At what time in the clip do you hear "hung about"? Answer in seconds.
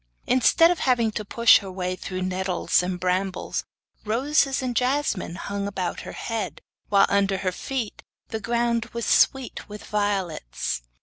5.35-5.99